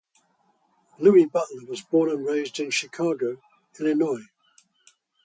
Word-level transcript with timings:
Louis 0.97 1.27
Butler 1.27 1.65
was 1.67 1.83
born 1.83 2.09
and 2.09 2.25
raised 2.25 2.59
in 2.59 2.71
Chicago, 2.71 3.37
Illinois. 3.79 4.23